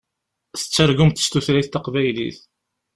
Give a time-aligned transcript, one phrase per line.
[0.59, 2.39] Tettargumt s tutlayt taqbaylit.